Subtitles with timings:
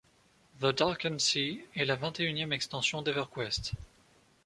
[0.59, 3.73] The Darkened Sea est la vingt et unième extension d'EverQuest.